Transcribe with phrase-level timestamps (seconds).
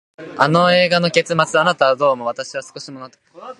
[0.37, 2.27] あの映画の結末、あなたはどう思う？
[2.27, 3.45] 私は少し納得いかなかったな。